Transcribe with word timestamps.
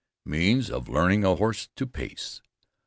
MEANS 0.25 0.71
OF 0.71 0.89
LEARNING 0.89 1.23
A 1.23 1.35
HORSE 1.35 1.69
TO 1.75 1.85
PACE. 1.85 2.41